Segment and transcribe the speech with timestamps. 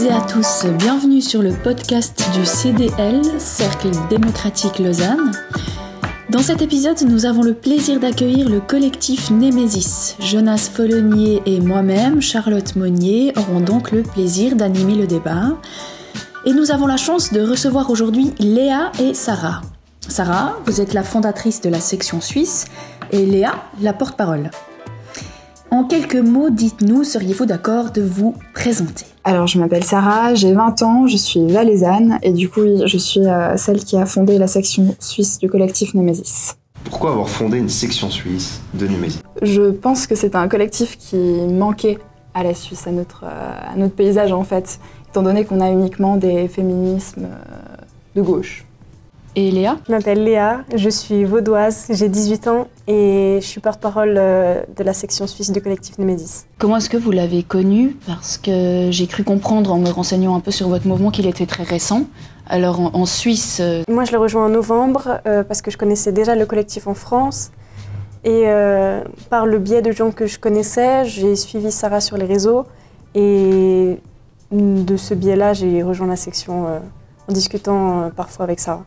[0.00, 5.32] toutes et à tous, bienvenue sur le podcast du CDL, Cercle démocratique Lausanne.
[6.30, 10.16] Dans cet épisode, nous avons le plaisir d'accueillir le collectif Némésis.
[10.20, 15.58] Jonas Follonier et moi-même, Charlotte Monnier, auront donc le plaisir d'animer le débat.
[16.46, 19.60] Et nous avons la chance de recevoir aujourd'hui Léa et Sarah.
[20.08, 22.66] Sarah, vous êtes la fondatrice de la section suisse
[23.10, 24.50] et Léa, la porte-parole.
[25.72, 29.04] En quelques mots, dites-nous, seriez-vous d'accord de vous présenter?
[29.22, 33.20] Alors, je m'appelle Sarah, j'ai 20 ans, je suis valaisanne et du coup, je suis
[33.20, 36.56] euh, celle qui a fondé la section suisse du collectif Nemesis.
[36.82, 39.20] Pourquoi avoir fondé une section suisse de Nemesis?
[39.42, 41.98] Je pense que c'est un collectif qui manquait
[42.34, 45.70] à la Suisse, à notre, euh, à notre paysage en fait, étant donné qu'on a
[45.70, 47.76] uniquement des féminismes euh,
[48.16, 48.64] de gauche.
[49.36, 54.16] Et Léa Je m'appelle Léa, je suis vaudoise, j'ai 18 ans et je suis porte-parole
[54.18, 56.46] euh, de la section suisse du collectif Nemesis.
[56.58, 57.96] Comment est-ce que vous l'avez connu?
[58.08, 61.46] Parce que j'ai cru comprendre en me renseignant un peu sur votre mouvement qu'il était
[61.46, 62.06] très récent.
[62.48, 65.78] Alors en, en Suisse, euh, Moi je l'ai rejoint en novembre euh, parce que je
[65.78, 67.52] connaissais déjà le collectif en France
[68.24, 72.26] et euh, par le biais de gens que je connaissais, j'ai suivi Sarah sur les
[72.26, 72.66] réseaux
[73.14, 73.96] et
[74.50, 76.66] de ce biais-là, j'ai rejoint la section
[77.28, 78.84] en discutant parfois avec Sarah.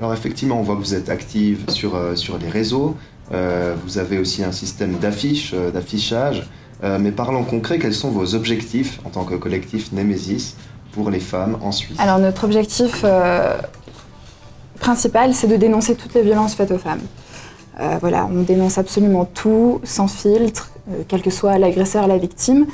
[0.00, 2.96] Alors effectivement, on voit que vous êtes active sur, euh, les réseaux.
[3.32, 6.48] Euh, vous avez aussi un système d'affiche, euh, d'affichage.
[7.00, 10.54] Mais parlons concret, quels sont vos objectifs en tant que collectif Nemesis
[10.92, 11.98] pour les femmes en Suisse?
[11.98, 13.04] Alors, notre objectif
[14.78, 17.00] principal, c'est de dénoncer toutes les violences faites aux femmes.
[18.00, 20.70] Voilà, on dénonce absolument tout, sans filtre,
[21.08, 22.66] quel que soit l'agresseur, la victime.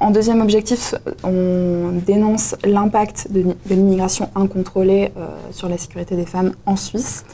[0.00, 6.52] En deuxième objectif, on dénonce l'impact de, l'immigration incontrôlée euh, sur la sécurité des femmes
[6.66, 7.24] en Suisse.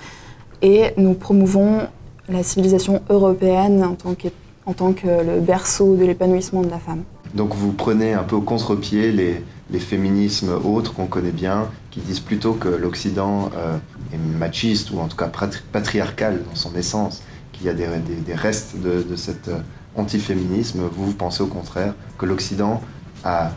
[0.63, 1.81] Et nous promouvons
[2.29, 7.03] la civilisation européenne en tant que, le berceau de l'épanouissement de la femme.
[7.35, 12.21] Donc vous prenez un peu au contre-pied les, féminismes autres qu'on connaît bien, qui disent
[12.21, 13.79] plutôt que l'Occident euh,
[14.13, 17.23] est machiste, ou en tout cas patri- patriarcal dans son essence,
[17.53, 17.87] qu'il y a des,
[18.35, 19.59] restes de, de cet euh,
[19.97, 20.81] antiféminisme.
[20.93, 22.81] Vous, vous pensez au contraire que l'Occident
[23.25, 23.51] a,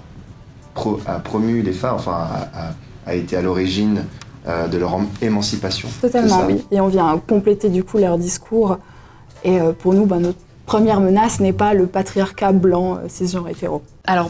[0.74, 2.12] pro- a promu les femmes, enfin
[2.54, 2.74] a, a-
[3.06, 4.04] a été à l'origine
[4.48, 5.90] euh, de leur émancipation.
[6.02, 6.64] C'est Totalement, oui.
[6.72, 8.78] Et on vient compléter du coup leur discours.
[9.44, 13.50] Et euh, pour nous, ben, notre première menace n'est pas le patriarcat blanc euh, cisgenre
[13.50, 13.82] hétéro.
[14.06, 14.30] alors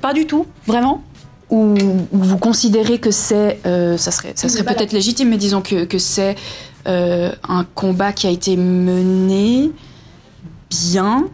[0.00, 1.02] pas du tout, vraiment
[1.48, 1.74] ou,
[2.12, 5.84] ou vous considérez que c'est, euh, ça serait, ça serait peut-être légitime, mais disons que,
[5.84, 6.34] que c'est
[6.86, 9.70] euh, un combat qui a été mené
[10.70, 11.28] bien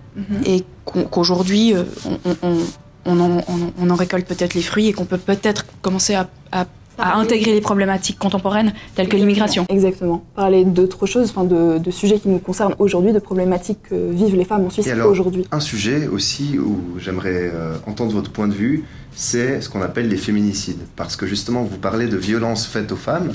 [0.47, 2.59] et qu'on- qu'aujourd'hui euh, on, on- on-
[3.04, 6.28] on en, on- on en récolte peut-être les fruits et qu'on peut peut-être commencer à,
[6.53, 6.66] à-
[6.98, 9.65] à intégrer les problématiques contemporaines telles que l'immigration.
[9.70, 10.22] Exactement.
[10.37, 14.37] Parler d'autres choses, enfin de, de sujets qui nous concernent aujourd'hui, de problématiques que vivent
[14.37, 15.47] les femmes en Suisse Et aujourd'hui.
[15.50, 18.84] Un sujet aussi où j'aimerais euh, entendre votre point de vue,
[19.16, 20.81] c'est ce qu'on appelle les féminicides.
[20.94, 23.32] Parce que justement, vous parlez de violences faites aux femmes.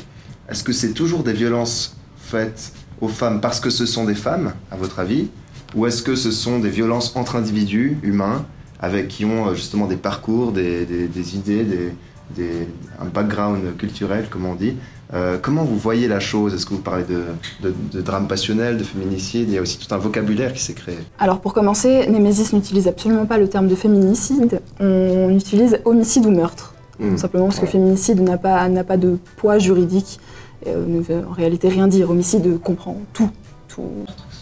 [0.50, 2.72] Est-ce que c'est toujours des violences faites
[3.02, 5.30] aux femmes parce que ce sont des femmes, à votre avis?
[5.76, 8.46] Ou est-ce que ce sont des violences entre individus humains
[8.80, 11.92] avec qui ont euh, justement des parcours, des, des- des idées, des,
[12.36, 12.68] des-
[13.02, 14.76] un background culturel, comme on dit
[15.14, 16.54] Euh, Comment vous voyez la chose?
[16.54, 17.22] Est-ce que vous parlez de,
[17.64, 20.74] de, de drame passionnel, de féminicide Il y a aussi tout un vocabulaire qui s'est
[20.74, 20.98] créé.
[21.18, 26.32] Alors pour commencer, Némésis n'utilise absolument pas le terme de féminicide, on utilise homicide ou
[26.32, 26.74] meurtre.
[27.00, 27.12] Hmm.
[27.12, 30.20] Tout simplement parce que féminicide n'a pas, n'a pas de poids juridique,
[30.68, 32.10] euh, ne veut en réalité rien dire.
[32.12, 33.30] Homicide comprend tout.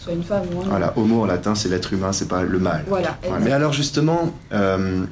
[0.06, 0.68] Soit une femme ou un homme.
[0.68, 2.84] Voilà, homo en latin, c'est l'être humain, c'est pas le mal.
[2.86, 3.18] Voilà.
[3.42, 5.04] Mais alors justement, euh,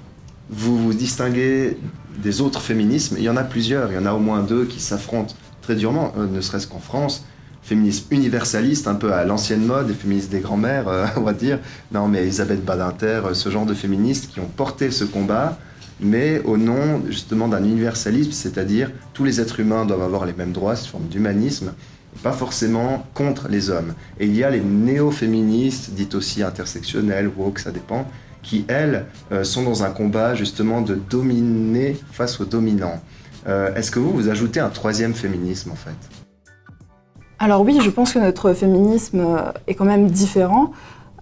[0.50, 1.76] vous vous distinguez
[2.18, 3.16] des autres féminismes.
[3.18, 5.74] Il y en a plusieurs, il y en a au moins deux qui s'affrontent très
[5.74, 7.24] durement, euh, ne serait-ce qu'en France.
[7.62, 11.58] Féminisme universaliste, un peu à l'ancienne mode, des féministes des grands-mères, euh, on va dire.
[11.92, 15.58] Non, mais Elisabeth Badinter, ce genre de féministes qui ont porté ce combat,
[16.00, 20.52] mais au nom justement d'un universalisme, c'est-à-dire tous les êtres humains doivent avoir les mêmes
[20.52, 21.72] droits, c'est une forme d'humanisme,
[22.03, 23.94] et pas forcément contre les hommes.
[24.18, 28.06] Et il y a les néo-féministes, dites aussi intersectionnelles, woke, ça dépend,
[28.42, 33.00] qui, elles, euh, sont dans un combat justement de dominer face aux dominants.
[33.46, 35.96] Euh, Est-ce que vous, vous ajoutez un troisième féminisme en fait?
[37.38, 40.70] Alors oui, je pense que notre féminisme euh, est quand même différent.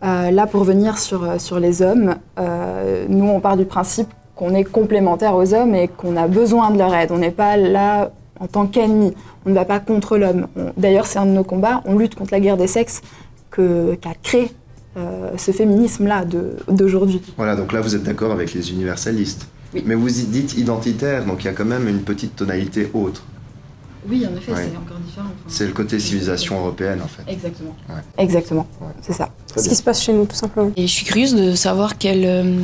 [0.04, 2.16] Là, pour venir sur, sur les hommes,
[3.08, 6.78] nous, on part du principe qu'on est complémentaire aux hommes et qu'on a besoin de
[6.78, 7.12] leur aide.
[7.12, 8.10] On n'est pas là
[8.42, 9.14] en tant qu'ennemis.
[9.46, 10.48] On ne va pas contre l'homme.
[10.56, 11.80] On- D'ailleurs, c'est un de nos combats.
[11.86, 13.00] On lutte contre la guerre des sexes
[13.50, 14.50] que- qu'a créé
[14.98, 17.22] euh, ce féminisme-là de- d'aujourd'hui.
[17.38, 19.46] Voilà, donc là vous êtes d'accord avec les universalistes.
[19.72, 19.82] Oui.
[19.86, 23.22] Mais vous y dites identitaire, donc il y a quand même une petite tonalité autre.
[24.06, 24.68] Oui, en effet, Ouais.
[24.70, 25.28] c'est encore différent.
[25.28, 27.22] Enfin, C'est le côté civilisation européenne en fait.
[27.32, 27.74] Exactement.
[28.18, 28.88] Exactement, Ouais.
[29.00, 29.30] c'est ça.
[29.56, 30.70] Ce qui se passe chez nous, tout simplement.
[30.76, 32.54] Et je suis curieuse de savoir quel, euh,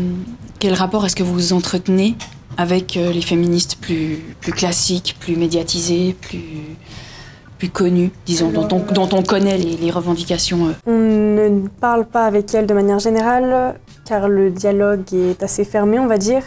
[0.59, 2.15] quel rapport est-ce que vous entretenez
[2.59, 4.21] avec euh, les féministes plus,
[4.53, 8.69] classiques, plus médiatisées, plus, connues, disons, dont
[9.13, 10.73] on, connaît les, revendications euh.
[10.87, 15.99] On ne parle pas avec elles de manière générale, car le dialogue est assez fermé,
[15.99, 16.43] on va dire.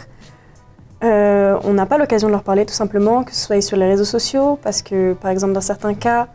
[1.02, 3.86] Euh, on n'a pas l'occasion de leur parler tout simplement, que ce soit sur les
[3.86, 6.28] réseaux sociaux, parce que par exemple dans certains cas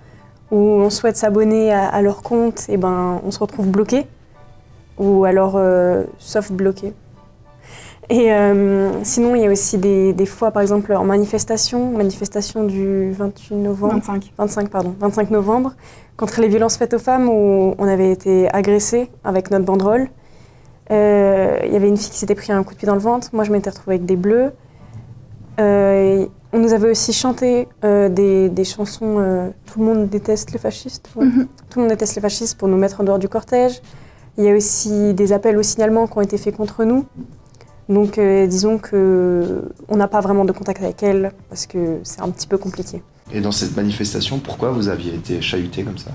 [0.51, 4.07] où on souhaite s'abonner à, leur compte, et ben, on se retrouve bloqué,
[4.97, 6.93] ou alors euh, sauf bloqué.
[8.09, 12.63] Et euh, sinon, il y a aussi des, des fois, par exemple, en manifestation, manifestation
[12.63, 14.31] du 28 novembre, 25.
[14.37, 15.73] 25, pardon, 25 novembre,
[16.15, 20.07] contre les violences faites aux femmes où on avait été agressés avec notre banderole.
[20.89, 23.01] Euh, Il y avait une fille qui s'était pris un coup de pied dans le
[23.01, 23.27] ventre.
[23.33, 24.53] Moi, je m'étais retrouvée avec des bleus.
[25.59, 31.09] Euh, on nous avait aussi chanté des, des chansons Tout le monde déteste les fascistes.
[31.17, 31.25] ouais.
[31.25, 31.47] Mhm.
[31.69, 33.81] Tout le monde déteste les fascistes pour nous mettre en dehors du cortège.
[34.37, 37.03] Il y a aussi des appels au signalement qui ont été faits contre nous.
[37.89, 42.21] Donc, euh, disons que on n'a pas vraiment de contact avec elles parce que c'est
[42.21, 43.01] un petit peu compliqué.
[43.31, 46.11] Et dans cette manifestation, pourquoi vous aviez été chahuté comme ça?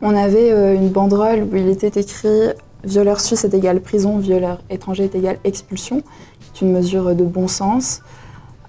[0.00, 2.50] On avait euh, une banderole où il était écrit
[2.84, 6.02] violeur suisse est égal prison, violeur étranger est égal expulsion.
[6.40, 8.02] C'est une mesure de bon sens.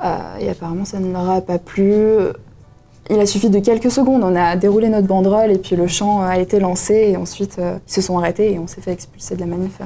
[0.04, 1.96] Euh, et apparemment, ça ne leur a pas plu.
[3.10, 4.24] Il a suffi de quelques secondes.
[4.24, 7.12] On a déroulé notre banderole et puis le chant a été lancé.
[7.12, 9.74] Et ensuite, euh, ils se sont arrêtés et on s'est fait expulser de la manif
[9.82, 9.86] euh,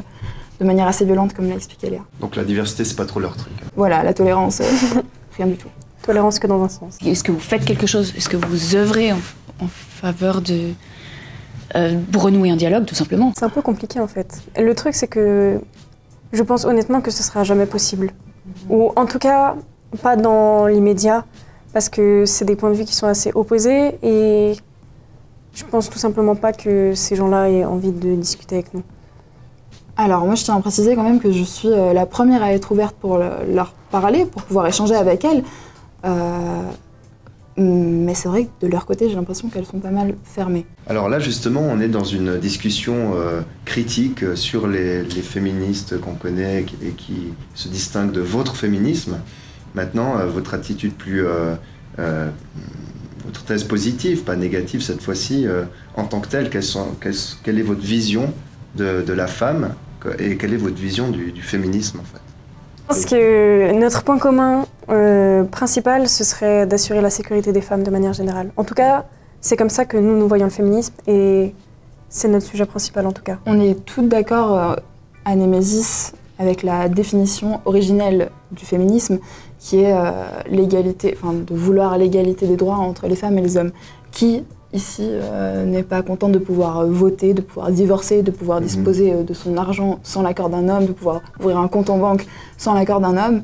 [0.59, 2.01] de manière assez violente, comme l'a expliqué Léa.
[2.21, 3.53] Donc la diversité, c'est pas trop leur truc.
[3.75, 4.65] Voilà, la tolérance, euh,
[5.37, 5.67] rien du tout.
[6.03, 6.97] Tolérance que dans un sens.
[7.05, 9.17] Est-ce que vous faites quelque chose Est-ce que vous œuvrez en,
[9.61, 10.71] en faveur de.
[11.75, 13.33] euh, pour renouer un dialogue, tout simplement?
[13.37, 14.41] C'est un peu compliqué en fait.
[14.57, 15.59] Le truc, c'est que
[16.31, 18.11] je pense honnêtement que ce sera jamais possible.
[18.69, 19.55] Ou en tout cas,
[20.03, 21.25] pas dans l'immédiat,
[21.73, 24.53] parce que c'est des points de vue qui sont assez opposés et
[25.53, 28.83] je pense tout simplement pas que ces gens-là aient envie de discuter avec nous.
[29.97, 32.51] Alors moi je tiens à préciser quand même que je suis euh, la première à
[32.51, 35.43] être ouverte pour le- leur parler, pour pouvoir échanger avec elles.
[36.03, 36.61] Euh,
[37.57, 40.65] mais c'est vrai que de leur côté j'ai l'impression qu'elles sont pas mal fermées.
[40.87, 46.65] Alors là, justement, on est dans une discussion euh, critique sur les, féministes qu'on connaît
[46.83, 49.19] et qui- se distinguent de votre féminisme.
[49.73, 51.25] Maintenant, votre attitude plus...
[51.97, 55.45] votre thèse positive, pas négative cette fois-ci,
[55.95, 58.33] en tant que telle, quelle est votre vision
[58.75, 59.73] de, la femme
[60.19, 62.21] et quelle est votre vision du, du féminisme en fait?
[62.77, 67.81] Je pense que notre point commun euh, principal, ce serait d'assurer la sécurité des femmes
[67.81, 68.51] de manière générale.
[68.57, 69.05] En tout cas,
[69.41, 71.55] c'est comme ça que nous, nous voyons le féminisme et
[72.09, 73.37] c'est notre sujet principal en tout cas.
[73.47, 74.75] On est toutes d'accord euh,
[75.25, 79.19] à Némésis avec la définition originelle du féminisme
[79.57, 80.11] qui est euh,
[80.47, 83.71] l'égalité, enfin de vouloir l'égalité des droits entre les femmes et les hommes.
[84.11, 88.59] Qui ici euh, n'est pas content de pouvoir euh, voter, de pouvoir divorcer, de pouvoir
[88.59, 88.65] Mhm.
[88.67, 91.97] disposer euh, de son argent sans l'accord d'un homme, de pouvoir ouvrir un compte en
[91.97, 92.25] banque
[92.57, 93.41] sans l'accord d'un homme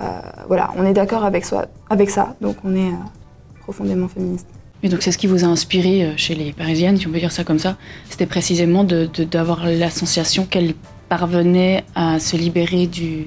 [0.00, 0.02] Euh,
[0.48, 4.46] Voilà, on est d'accord avec, soi- avec ça, donc on est euh, profondément féministe.
[4.82, 7.30] Et donc c'est ce qui vous a inspiré chez les Parisiennes, si on peut dire
[7.30, 7.76] ça comme ça.
[8.10, 10.74] C'était précisément de- de- d'avoir la sensation qu'elles
[11.08, 13.24] parvenaient à se libérer du,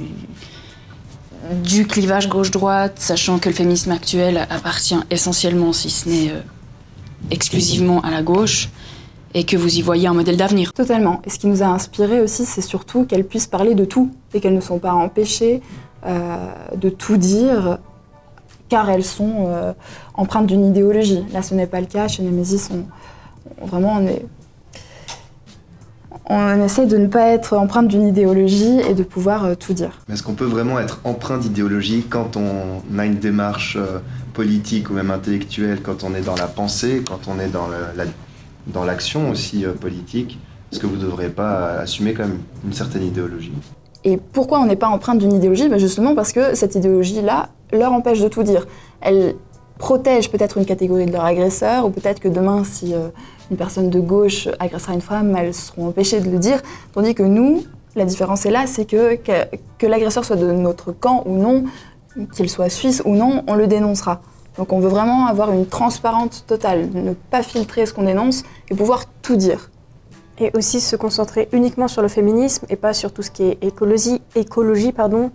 [1.64, 6.42] du clivage gauche-droite, sachant que le féminisme actuel appartient essentiellement, si ce n'est euh,
[7.32, 8.70] exclusivement à la gauche,
[9.34, 10.74] et que vous y voyez un modèle d'avenir.
[10.74, 11.22] Totalement.
[11.26, 14.40] Et ce qui nous a inspiré aussi, c'est surtout qu'elles puissent parler de tout et
[14.40, 15.62] qu'elles ne sont pas empêchées
[16.06, 16.38] euh,
[16.76, 17.78] de tout dire
[18.70, 19.74] car elles sont euh,
[20.16, 21.24] empreintes d'une idéologie.
[21.34, 22.08] Là, ce n'est pas le cas.
[22.08, 22.84] Chez Nemesis, on,
[23.62, 24.26] on- vraiment, on est.
[26.30, 29.92] On essaie de ne pas être empreinte d'une idéologie et de pouvoir euh, tout dire.
[30.08, 34.00] Mais Est-ce qu'on peut vraiment être empreint d'idéologie quand on a une démarche euh,
[34.38, 39.32] politique ou même intellectuelle, quand on est dans la pensée, quand on est dans l'action
[39.32, 40.38] aussi euh, politique
[40.72, 43.52] Est-ce que vous ne devriez pas assumer quand même une certaine idéologie?
[44.04, 45.68] Et pourquoi on n'est pas empreinte d'une idéologie?
[45.70, 48.68] Ben Justement parce que cette idéologie-là leur empêche de tout dire.
[49.02, 49.34] Elle
[49.80, 53.10] protège peut-être une catégorie de leurs agresseurs, ou peut-être que demain, si euh,
[53.50, 56.62] une personne de gauche agressera une femme, elles seront empêchées de le dire.
[56.94, 57.64] Tandis que nous,
[57.96, 59.16] la différence est là, c'est que,
[59.80, 61.64] que l'agresseur soit de notre camp ou non,
[62.34, 64.22] qu'il soit suisse ou non, on le dénoncera.
[64.58, 68.76] Donc on veut vraiment avoir une transparence totale, ne pas filtrer ce qu'on dénonce et
[68.76, 69.70] pouvoir tout dire.
[70.40, 73.58] Et aussi se concentrer uniquement sur le féminisme et pas sur tout ce qui est
[73.64, 75.32] écologie, écologie pardon,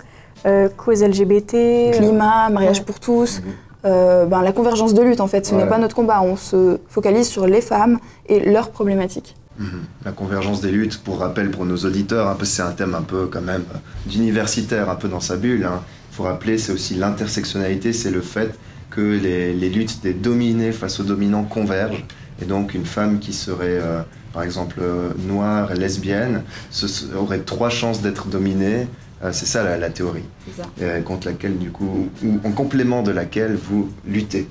[0.46, 1.54] euh, cause LGBT.
[1.54, 2.84] euh, Climat, mariage ouais.
[2.84, 3.42] pour tous,
[3.84, 5.62] euh, ben, la convergence de lutte en fait, ce Ouais.
[5.62, 9.36] n'est pas notre combat, on se focalise sur les femmes et leurs problématiques.
[9.58, 9.82] Mhm.
[10.04, 13.26] La convergence des luttes, pour rappel pour nos auditeurs, peu c'est un thème un peu
[13.26, 13.64] quand même
[14.06, 15.60] d'universitaire, un peu dans sa bulle.
[15.60, 18.54] Il faut rappeler, c'est aussi l'intersectionnalité, c'est le fait
[18.90, 22.04] que les, les luttes des dominés face aux dominants convergent.
[22.40, 24.02] Et donc une femme qui serait, euh,
[24.32, 28.86] par exemple, euh, noire, lesbienne, ce- aurait trois chances d'être dominée
[29.24, 30.24] Euh, c'est ça la, la théorie,
[30.56, 30.64] ça.
[31.02, 34.48] contre laquelle, du coup, ou en complément de laquelle vous luttez.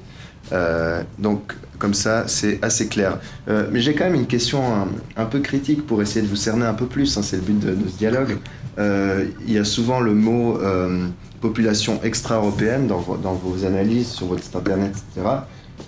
[0.51, 3.17] Euh, donc, comme ça, c'est assez clair.
[3.47, 4.61] Euh, mais j'ai quand même une question
[5.17, 7.17] un, peu critique pour essayer de vous cerner un peu plus.
[7.17, 8.37] hein, c'est le but de, ce dialogue.
[8.77, 10.59] Euh, il y a souvent le mot
[11.41, 15.27] population extra-européenne dans, vo- dans vos analyses sur votre site internet, etc.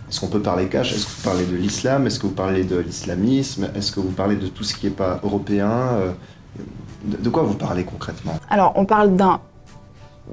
[0.10, 0.94] Est-ce qu'on peut parler cash?
[0.94, 2.08] Est-ce que vous parlez de l'islam?
[2.08, 3.70] Est-ce que vous parlez de l'islamisme?
[3.76, 5.70] Est-ce que vous parlez de tout ce qui n'est pas européen?
[7.06, 8.40] De quoi vous parlez concrètement?
[8.50, 9.42] Alors, on parle d'un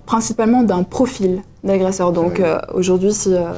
[0.07, 2.13] principalement d'un profil d'agresseur.
[2.13, 2.45] Donc Oui.
[2.45, 3.51] euh, aujourd'hui, si, euh,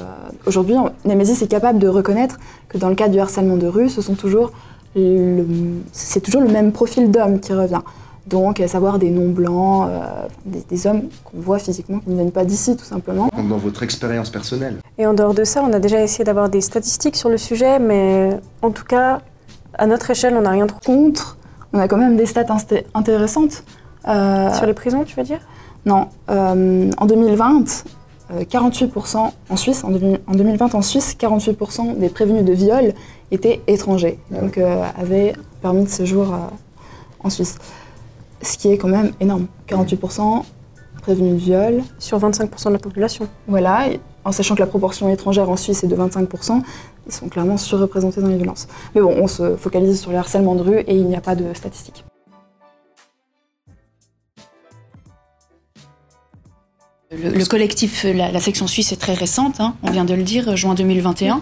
[0.47, 4.03] aujourd'hui, Nemesis est capable de reconnaître que dans le cas du harcèlement de rue, ce
[4.03, 4.51] sont toujours
[4.95, 5.47] le-
[5.93, 7.81] c'est toujours le même profil d'homme qui revient.
[8.27, 10.01] Donc, à savoir des noms blancs, euh,
[10.47, 13.29] des, des hommes qu'on voit physiquement qui ne viennent pas d'ici, tout simplement.
[13.37, 16.49] Donc, Dans votre expérience personnelle Et en dehors de ça, on a déjà essayé d'avoir
[16.49, 19.21] des statistiques sur le sujet, mais en tout cas,
[19.77, 20.85] à notre échelle, on n'a rien trouvé.
[20.85, 21.37] Contre,
[21.73, 22.45] on a quand même des stats
[22.95, 23.65] intéressantes.
[24.09, 25.41] Euh, Sur les prisons, tu veux dire?
[25.85, 27.85] Non, euh, en 2020,
[28.33, 32.95] euh, 48% en Suisse, en, devi- en 2020 en Suisse, 48% des prévenus de viol
[33.31, 36.37] étaient étrangers, donc euh, avaient permis de séjour euh,
[37.25, 37.57] en Suisse.
[38.43, 39.47] Ce qui est quand même énorme.
[39.69, 40.43] 48%
[41.03, 43.27] prévenus de viol, Sur 25% de la population.
[43.49, 46.63] voilà, et en sachant que la proportion étrangère en Suisse est de 25%,
[47.09, 48.69] ils sont clairement surreprésentés dans les violences.
[48.95, 51.35] Mais bon, on se focalise sur le harcèlement de rue et il n'y a pas
[51.35, 52.05] de statistiques.
[57.13, 60.57] Le, le collectif, la, section suisse est très récente, hein, on vient de le dire,
[60.57, 61.41] juin 2021.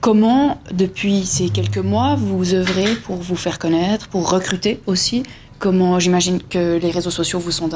[0.00, 5.24] Comment, depuis ces quelques mois, vous œuvrez pour vous faire connaître, pour recruter aussi?
[5.58, 7.68] Comment, j'imagine que les réseaux sociaux vous sont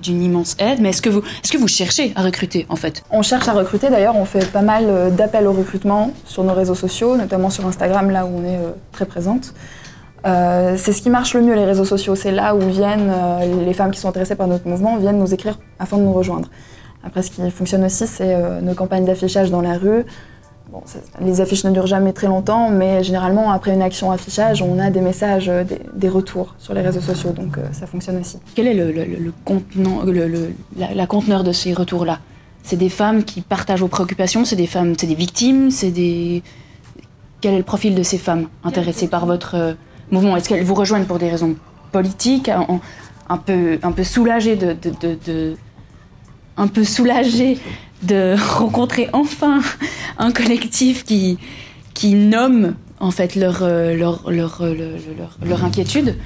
[0.00, 3.02] d'une immense aide, mais est-ce que, est que vous cherchez à recruter en fait?
[3.10, 6.54] On cherche à recruter, d'ailleurs on fait pas mal euh, d'appels au recrutement sur nos
[6.54, 9.52] réseaux sociaux, notamment sur Instagram là où on est euh, très présente.
[10.24, 13.64] Euh, c'est ce qui marche le mieux les réseaux sociaux, c'est là où viennent euh,
[13.64, 16.48] les femmes qui sont intéressées par notre mouvement, viennent nous écrire afin de nous rejoindre.
[17.04, 20.04] Après ce qui fonctionne aussi c'est euh, nos campagnes d'affichage dans la rue.
[20.72, 20.82] Bon,
[21.20, 24.90] les affiches ne durent jamais très longtemps, mais généralement après une action affichage, on a
[24.90, 25.48] des messages,
[25.94, 28.38] des, retours sur les réseaux sociaux, donc ça fonctionne aussi.
[28.56, 32.18] Quel est le, le- contenant, le- la, conteneur de ces retours-là?
[32.64, 36.42] C'est des femmes qui partagent vos préoccupations, c'est des femmes, c'est des victimes, c'est des.
[37.40, 39.76] Quel est le profil de ces femmes intéressées par votre
[40.10, 41.56] mouvement Est-ce qu'elles vous rejoignent pour des raisons
[41.92, 42.48] politiques,
[43.28, 44.56] un peu, soulagées
[48.02, 49.60] de, rencontrer enfin
[50.18, 51.38] un collectif qui,
[52.14, 56.16] nomme en fait leur, leur, leur, le- le- leur, leur inquiétude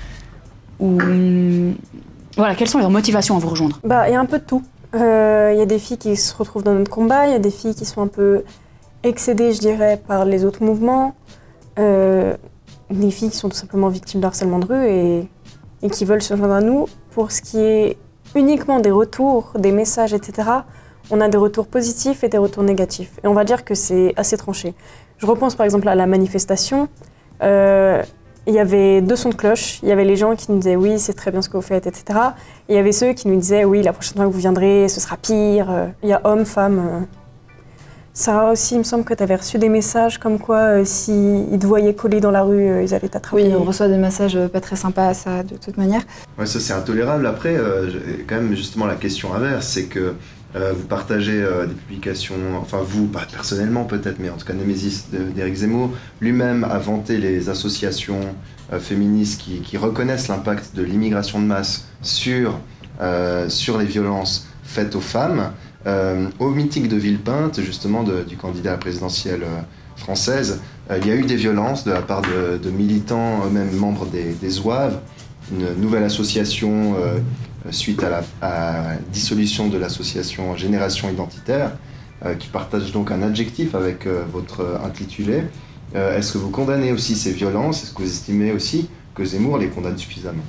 [2.37, 3.79] voilà, quelles sont leurs motivations à vous rejoindre?
[3.85, 4.63] Bah, il y a un peu de tout.
[4.95, 7.39] Euh, Il y a des filles qui se retrouvent dans notre combat, il y a
[7.39, 8.43] des filles qui sont un peu
[9.03, 11.15] excédées, je dirais, par les autres mouvements.
[11.79, 12.35] Euh,
[12.91, 16.37] des filles qui sont tout simplement victimes de harcèlement de rue et, qui veulent se
[16.37, 16.87] joindre à nous.
[17.13, 17.97] Pour ce qui est
[18.35, 20.49] uniquement des retours, des messages, etc.,
[21.11, 23.19] on a des retours positifs et des retours négatifs.
[23.25, 24.75] Et on va dire que c'est assez tranché.
[25.19, 26.89] Je repense par exemple à la manifestation.
[27.43, 28.03] Euh,
[28.47, 29.81] il y avait deux sons de cloche.
[29.83, 31.63] Il y avait les gens qui nous disaient oui, c'est très bien ce que vous
[31.63, 32.19] faites, etc.
[32.69, 34.89] Et il y avait ceux qui nous disaient oui, la prochaine fois que vous viendrez,
[34.89, 35.71] ce sera pire.
[35.71, 37.07] Euh, Il y a hommes, femmes.
[38.13, 41.59] Sarah aussi, il me semble que tu avais reçu des messages comme quoi euh, s'ils
[41.59, 43.45] te voyaient coller dans la rue, euh, ils allaient t'attraper.
[43.45, 46.03] Oui, on reçoit des messages euh, pas très sympas, ça, de toute manière.
[46.37, 47.25] Ouais, ça c'est intolérable.
[47.27, 47.89] Après, euh,
[48.29, 50.15] quand même justement la question inverse, c'est que
[50.57, 54.55] euh, vous partagez euh, des publications, enfin vous, pas personnellement peut-être, mais en tout cas
[54.55, 55.91] Nemesis de- d'Éric Zemmour,
[56.21, 58.19] lui-même a vanté les associations
[58.73, 62.59] euh, féministes qui, qui reconnaissent l'impact de l'immigration de masse sur,
[63.01, 65.53] euh, sur les violences faites aux femmes.
[65.87, 69.61] Euh, au meeting de Villepinte, justement, du candidat à la présidentielle euh,
[69.97, 70.61] française,
[70.91, 74.33] euh, il y a eu des violences de la part de, militants, eux-mêmes membres des,
[74.35, 74.59] des
[75.53, 76.95] une nouvelle association
[77.71, 81.73] suite à la dissolution de l'association Génération Identitaire,
[82.39, 85.43] qui partage donc un adjectif avec votre intitulé.
[85.93, 87.83] Est-ce que vous condamnez aussi ces violences?
[87.83, 90.45] Est-ce que vous estimez aussi que Zemmour les condamne suffisamment?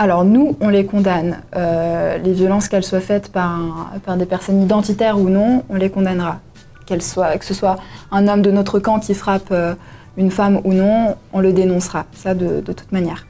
[0.00, 1.42] Alors nous, on les condamne.
[1.54, 5.90] Euh, les violences, qu'elles soient faites par, par des personnes identitaires ou non, on les
[5.90, 6.40] condamnera.
[6.86, 7.76] Qu'elles soient, que ce soit
[8.10, 9.74] un homme de notre camp qui frappe euh,
[10.16, 12.06] une femme ou non, on le dénoncera.
[12.14, 13.26] Ça, de, de toute manière.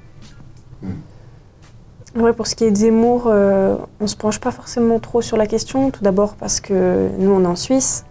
[2.14, 5.36] Ouais, pour ce qui est de Zemmour, euh, on se penche pas forcément trop sur
[5.36, 5.90] la question.
[5.90, 8.04] Tout d'abord parce que nous, on est en Suisse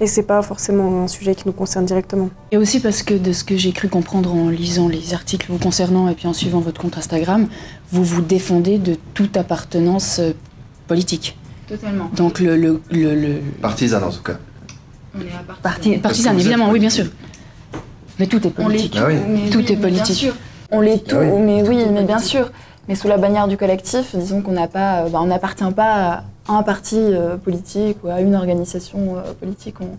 [0.00, 2.30] et c'est pas forcément un sujet qui nous concerne directement.
[2.52, 5.58] Et aussi parce que de ce que j'ai cru comprendre en lisant les articles vous
[5.58, 7.46] concernant et puis en suivant votre compte Instagram,
[7.92, 10.32] vous vous défendez de toute appartenance euh,
[10.88, 11.36] politique.
[11.68, 12.10] Totalement.
[12.16, 14.36] Donc le, le, le, le- Partisane en tout cas.
[15.62, 17.04] parti, partisane, vous êtes évidemment, oui, bien sûr.
[17.04, 17.20] politique.
[18.18, 18.96] Mais tout est On politique.
[18.98, 19.14] Ah oui.
[19.28, 20.16] mais Tout est mais bien politique.
[20.16, 20.34] sûr.
[20.70, 21.40] On les tout, Ah oui.
[21.42, 22.30] mais oui, Tout est mais bien politique.
[22.30, 22.50] sûr.
[22.88, 26.24] Mais sous la bannière du collectif, disons qu'on n'a pas, bah, on n'appartient pas à
[26.48, 29.76] un parti euh, politique ou à une organisation euh, politique.
[29.80, 29.96] On-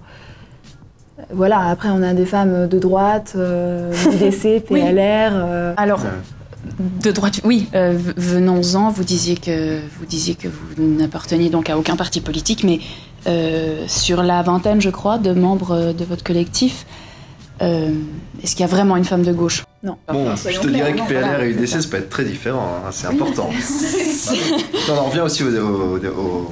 [1.34, 4.64] Voilà, après on a des femmes de droite, euh, UDC.
[4.66, 5.32] PLR.
[5.34, 6.02] euh, Alors,
[6.80, 11.78] de droite, oui, euh, venons-en, vous disiez que vous disiez que vous n'apparteniez donc à
[11.78, 12.80] aucun parti politique, mais
[13.28, 16.86] euh, sur la vingtaine, je crois, de membres euh, de votre collectif,
[17.62, 17.92] euh,
[18.44, 19.64] est-ce qu'il y a vraiment une femme de gauche?
[19.86, 19.98] Non.
[20.12, 21.88] Bon, Enfin, je te dirais que PLR voilà, et UDC, ça.
[21.90, 23.50] peut être très différent, hein, c'est important.
[24.88, 26.52] Non, on en revient aussi aux, aux- aux-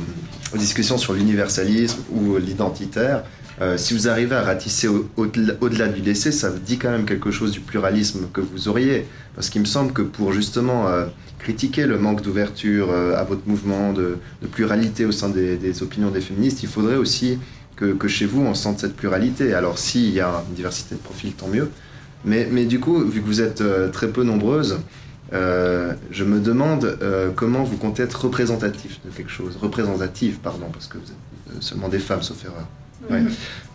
[0.53, 3.23] aux discussions sur l'universalisme ou l'identitaire.
[3.61, 7.05] Euh, si vous arrivez à ratisser au- au-delà au-delà du décès, ça dit quand même
[7.05, 9.05] quelque chose du pluralisme que vous auriez.
[9.35, 11.05] Parce qu'il me semble que pour justement euh,
[11.39, 15.81] critiquer le manque d'ouverture euh, à votre mouvement, de, de pluralité au sein des, des
[15.83, 17.39] opinions des féministes, il faudrait aussi
[17.75, 19.53] que, que chez vous on sente cette pluralité.
[19.53, 21.69] Alors s'il y a une diversité de profils, tant mieux.
[22.25, 24.79] Mais, mais du coup, vu que vous êtes euh, très peu nombreuses,
[25.33, 29.57] euh, je me demande euh, comment vous comptez être représentatif de quelque chose.
[29.61, 32.67] Représentative, pardon, parce que vous êtes seulement des femmes, sauf erreur.
[33.09, 33.23] Ouais.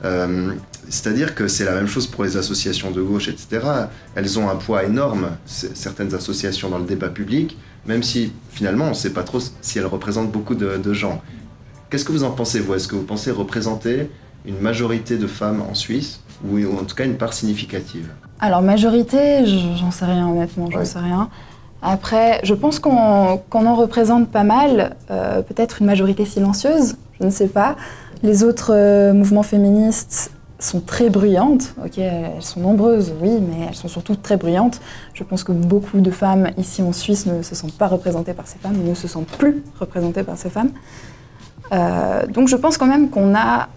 [0.05, 0.52] Euh,
[0.88, 3.61] C'est-à-dire que c'est la même chose pour les associations de gauche, etc.
[4.14, 8.90] Elles ont un poids énorme, certaines associations, dans le débat public, même si finalement on
[8.90, 11.23] ne sait pas trop si elles représentent beaucoup de, de gens.
[11.90, 12.75] Qu'est-ce que vous en pensez, vous?
[12.75, 14.09] Est-ce que vous pensez représenter
[14.47, 18.09] une majorité de femmes en Suisse, ou en tout cas une part significative?
[18.40, 20.85] Alors, majorité, j'en sais rien, honnêtement, j'en Ouais.
[20.85, 21.28] sais rien.
[21.83, 22.90] Après, je pense qu'on
[23.52, 27.76] en représente pas mal, euh, peut-être une majorité silencieuse, je ne sais pas.
[28.23, 33.76] Les autres euh, mouvements féministes sont très bruyantes, ok, elles sont nombreuses, oui, mais elles
[33.76, 34.80] sont surtout très bruyantes.
[35.14, 38.49] Je pense que beaucoup de femmes ici en Suisse ne se sentent pas représentées par
[38.49, 40.71] ces femmes, ne se sentent plus représentées par ces femmes.
[41.73, 43.68] Euh, donc je pense quand même qu'on a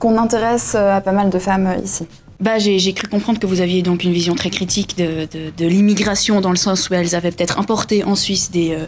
[0.00, 2.08] qu'on intéresse à pas mal de femmes ici.
[2.40, 5.66] Bah, j'ai cru comprendre que vous aviez donc une vision très critique de, de- de
[5.66, 8.86] l'immigration dans le sens où elles avaient peut-être importé en Suisse des, euh,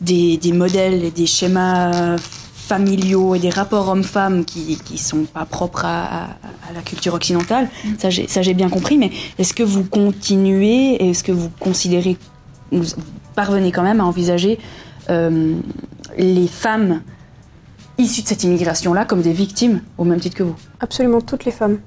[0.00, 5.44] des, des modèles et des schémas familiaux et des rapports hommes-femmes qui qui sont pas
[5.44, 6.28] propres à, à-
[6.70, 7.68] à la culture occidentale.
[7.98, 8.96] Ça, j'ai ça, j'ai bien compris.
[8.96, 12.16] Mais est-ce que vous continuez Est-ce que vous considérez,
[12.72, 12.84] vous
[13.34, 14.58] parvenez quand même à envisager
[15.10, 15.54] euh,
[16.16, 17.02] les femmes
[17.98, 21.50] issues de cette immigration-là comme des victimes au même titre que vous Absolument toutes les
[21.52, 21.78] femmes.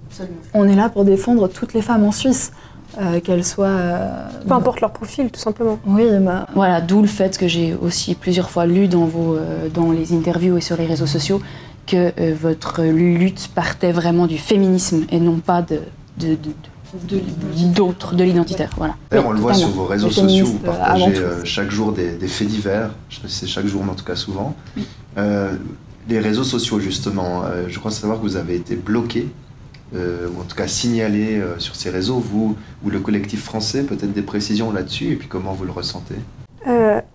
[0.54, 2.52] On est là pour défendre toutes les femmes en Suisse,
[3.00, 3.68] euh, qu'elles soient.
[3.68, 5.78] euh, Peu importe leur profil, tout simplement.
[5.86, 9.70] Oui, bah, Voilà, d'où le fait que j'ai aussi plusieurs fois lu dans, vos, euh,
[9.74, 11.42] dans les interviews et sur les réseaux sociaux
[11.86, 15.80] que euh, votre lutte partait vraiment du féminisme et non pas de,
[16.20, 16.38] de, de-
[17.18, 17.22] de-
[17.74, 18.72] d'autres, de l'identitaire.
[18.78, 18.96] Voilà.
[19.24, 22.48] On le voit sur vos réseaux sociaux, vous partagez euh, chaque jour des, des faits
[22.48, 22.90] divers.
[23.10, 24.56] Je sais pas si c'est chaque jour, mais en tout cas souvent.
[25.20, 25.54] Euh,
[26.10, 29.28] les réseaux sociaux, justement, euh, je crois savoir que vous avez été bloqué,
[29.96, 33.84] euh, ou en tout cas signalé euh, sur ces réseaux, vous ou le collectif français,
[33.84, 36.16] peut-être des précisions là-dessus, et puis comment vous le ressentez?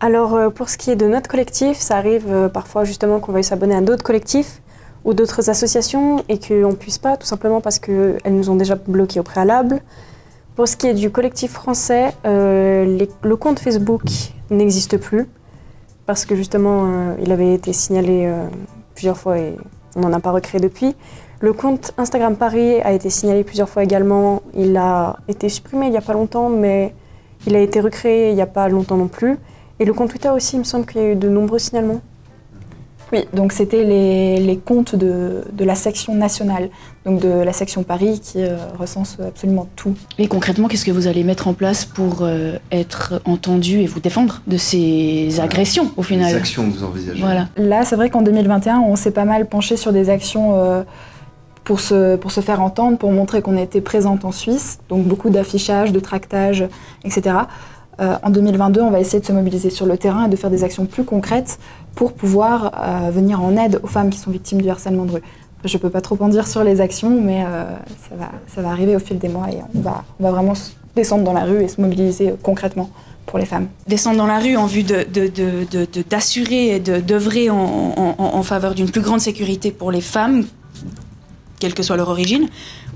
[0.01, 3.75] Alors, pour ce qui est de notre collectif, ça arrive parfois justement qu'on veuille s'abonner
[3.75, 4.61] à d'autres collectifs
[5.05, 8.75] ou d'autres associations et qu'on ne puisse pas, tout simplement parce qu'elles nous ont déjà
[8.75, 9.81] bloqués au préalable.
[10.57, 14.03] Pour ce qui est du collectif français, le compte Facebook
[14.51, 15.27] n'existe plus
[16.07, 18.31] parce que justement, il avait été signalé
[18.95, 19.57] plusieurs fois et
[19.97, 20.95] on n'en a pas recréé depuis.
[21.41, 24.43] Le compte Instagram Paris a été signalé plusieurs fois également.
[24.55, 26.95] Il a été supprimé il n'y a pas longtemps, mais
[27.47, 29.39] il a été recréé il n'y a pas longtemps non plus.
[29.81, 32.01] Et le compte Twitter aussi, il me semble qu'il y a eu de nombreux signalements.
[33.15, 36.69] Oui, donc c'était les, les comptes de, de la section nationale,
[37.07, 39.95] donc de la section Paris qui euh, recense absolument tout.
[40.19, 44.01] Et concrètement, qu'est-ce que vous allez mettre en place pour euh, être entendu et vous
[44.01, 47.49] défendre de ces agressions au Les final actions que vous envisagez Voilà.
[47.57, 50.83] Là, c'est vrai qu'en 2021, on s'est pas mal penché sur des actions euh,
[51.63, 55.31] pour, se, pour se faire entendre, pour montrer qu'on était présente en Suisse, donc beaucoup
[55.31, 56.65] d'affichage, de tractage,
[57.05, 57.37] etc.
[58.01, 60.51] Euh, en 2022, on va essayer de se mobiliser sur le terrain et de faire
[60.51, 61.59] des actions plus concrètes
[61.95, 62.73] pour pouvoir
[63.07, 65.23] euh, venir en aide aux femmes qui sont victimes du harcèlement de rue.
[65.65, 67.65] Je ne peux pas trop en dire sur les actions, mais euh,
[68.49, 70.53] ça, va, arriver au fil des mois et on va, vraiment
[70.95, 72.91] descendre dans la rue et se mobiliser concrètement
[73.27, 73.69] pour les femmes.
[73.89, 79.01] descendre dans la rue en vue de, de- d'assurer et d'œuvrer en faveur d'une plus
[79.01, 80.45] grande sécurité pour les femmes,
[81.59, 82.49] quelle que soit leur origine,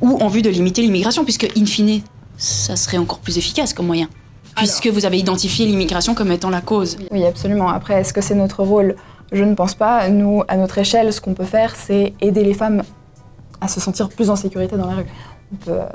[0.03, 2.03] ou en vue de limiter l'immigration, puisque, in fine,
[2.37, 4.09] ça serait encore plus efficace comme moyen.
[4.57, 6.99] Puisque vous avez identifié l'immigration comme étant la cause.
[7.11, 7.69] Oui, absolument.
[7.69, 8.97] Après, est-ce que c'est notre rôle?
[9.33, 10.09] Je ne pense pas.
[10.09, 12.83] Nous, à notre échelle, ce qu'on peut faire, c'est aider les femmes
[13.61, 15.07] à se sentir plus en sécurité dans la rue.
[15.53, 15.87] On peut, euh,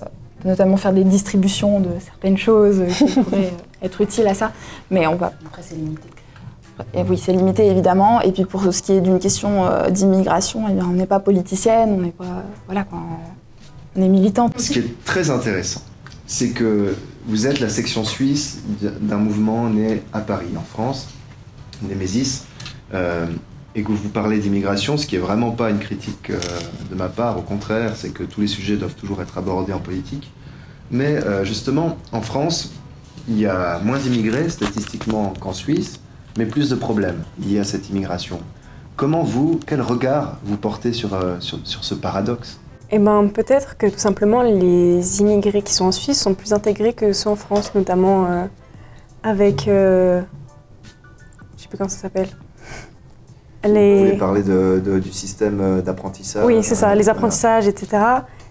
[0.45, 4.51] notamment faire des distributions de certaines choses qui pourraient euh, être utiles à ça,
[4.91, 5.33] mais on va.
[5.45, 6.07] Après, c'est limité.
[6.93, 8.21] Et oui, c'est limité évidemment.
[8.21, 11.19] Et puis pour ce qui est d'une question euh, d'immigration, eh bien, on n'est pas
[11.19, 12.99] politicienne, on n'est pas, voilà quoi,
[13.95, 14.59] on est militante.
[14.59, 15.81] Ce qui est très intéressant,
[16.25, 21.07] c'est que vous êtes la section suisse d'un mouvement né à Paris, en France,
[21.81, 22.43] Nemesis,
[22.93, 23.27] euh,
[23.75, 26.39] et que vous parlez d'immigration, ce qui est vraiment pas une critique euh,
[26.91, 29.79] de ma part, au contraire, c'est que tous les sujets doivent toujours être abordés en
[29.79, 30.31] politique.
[30.91, 32.73] Mais euh, justement, en France,
[33.27, 35.99] il y a moins d'immigrés statistiquement qu'en Suisse,
[36.37, 38.39] mais plus de problèmes liés à cette immigration.
[38.95, 42.59] Comment vous, quel regard vous portez sur, sur, sur ce paradoxe?
[42.95, 46.93] Eh ben, peut-être que tout simplement les immigrés qui sont en Suisse sont plus intégrés
[46.93, 48.45] que ceux en France, notamment euh,
[49.23, 49.67] avec.
[49.67, 50.21] Euh,
[51.57, 52.27] je sais plus comment ça s'appelle.
[53.63, 53.97] Les...
[53.97, 58.03] Vous voulez parler de, du système euh, d'apprentissage Oui, c'est ça, les apprentissages, etc.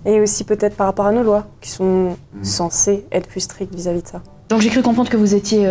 [0.04, 2.42] Et aussi peut-être par rapport à nos lois, qui sont mhm.
[2.42, 4.22] censées être plus strictes vis-à-vis de ça.
[4.48, 5.68] Donc j'ai cru comprendre que vous étiez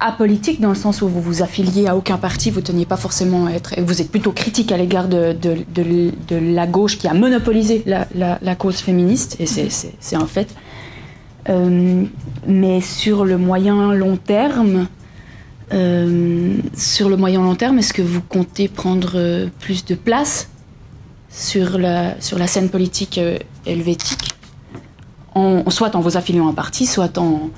[0.00, 3.46] apolitique dans le sens où vous vous affiliez à aucun parti, vous teniez pas forcément
[3.46, 7.82] à être, vous êtes plutôt critique à l'égard de, de, la gauche qui a monopolisé
[7.86, 10.54] la, la, cause féministe, et c'est un fait.
[11.48, 12.04] Euh,
[12.46, 14.86] mais sur le moyen long terme,
[15.72, 20.48] euh, sur le moyen long terme, est-ce que vous comptez prendre euh, plus de place
[21.30, 23.20] sur la, sur la scène politique
[23.66, 24.30] helvétique,
[25.34, 27.50] en, soit en vous affiliant à un parti, soit en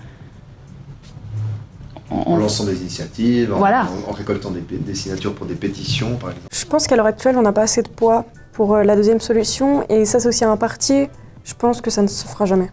[2.10, 6.48] en, lançant des initiatives, en, récoltant des, signatures pour des pétitions, par exemple.
[6.52, 9.20] Je pense qu'à l'heure actuelle, on n'a pas assez de poids pour euh, la deuxième
[9.20, 11.08] solution, et s'associer à un parti,
[11.44, 12.70] je pense que ça ne se fera jamais.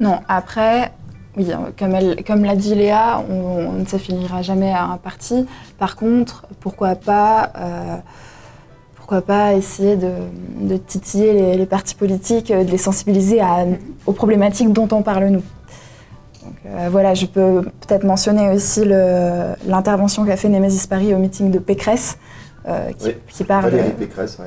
[0.00, 0.92] Non, après,
[1.36, 1.46] oui,
[1.78, 5.46] comme, comme l'a dit Léa, on, ne s'affiliera jamais à un parti.
[5.78, 7.96] Par contre, pourquoi pas, euh,
[8.96, 13.64] pourquoi pas essayer de, titiller les, les, partis politiques, de les sensibiliser à,
[14.06, 15.42] aux problématiques dont on parle nous.
[16.66, 21.58] Euh, voilà, je peux peut-être mentionner aussi l'intervention qu'a fait Nemesis Paris au meeting de
[21.58, 22.18] Pécresse,
[22.68, 22.90] euh,
[23.28, 24.38] qui, parle Valérie Pécresse,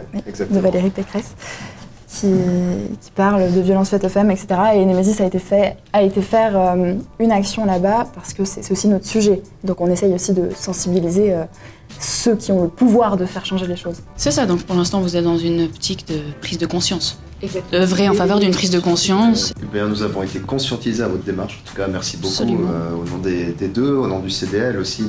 [0.50, 1.36] de Valérie Pécresse,
[2.08, 2.32] qui,
[3.16, 4.48] parle de violences faites aux femmes, etc.
[4.76, 8.72] Et Nemesis a été, fait, a été faire euh, une action là-bas parce que c'est
[8.72, 9.42] aussi notre sujet.
[9.66, 11.36] Donc on essaye aussi de sensibiliser
[12.00, 14.02] ceux qui ont le pouvoir de faire changer les choses.
[14.16, 17.20] C'est ça, donc pour l'instant vous êtes dans une optique de prise de conscience
[17.74, 19.54] œuvrer en faveur d'une prise de conscience.
[19.74, 21.62] Eh nous avons été conscientisés à votre démarche.
[21.66, 25.04] En tout cas, merci beaucoup euh, au nom des, deux, au nom du CDL aussi,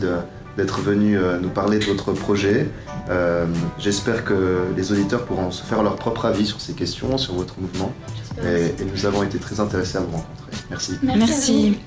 [0.56, 2.68] d'être venu euh, nous parler de votre projet.
[3.08, 3.46] Euh,
[3.78, 7.54] j'espère que les auditeurs pourront se faire leur propre avis sur ces questions, sur votre
[7.60, 7.92] mouvement.
[8.42, 10.50] Et, et, nous avons été très intéressés à vous rencontrer.
[10.70, 10.98] Merci.
[11.02, 11.78] Merci.